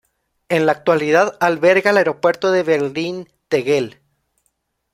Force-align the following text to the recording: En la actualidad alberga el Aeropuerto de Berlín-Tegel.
En 0.49 0.65
la 0.65 0.71
actualidad 0.71 1.37
alberga 1.39 1.91
el 1.91 1.97
Aeropuerto 1.97 2.51
de 2.51 2.63
Berlín-Tegel. 2.63 4.01